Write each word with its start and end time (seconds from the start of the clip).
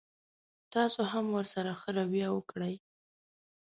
تاسو 0.73 1.01
هم 1.11 1.25
ورسره 1.37 1.71
ښه 1.79 1.89
رويه 1.97 2.29
وکړئ. 2.33 2.75